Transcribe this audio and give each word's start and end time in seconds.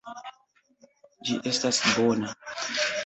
Ĝi 1.29 1.37
estas 1.51 1.83
bona. 1.91 2.35